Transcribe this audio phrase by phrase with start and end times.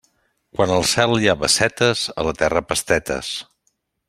[0.59, 3.35] Quan al cel hi ha bassetes, a la terra, pastetes.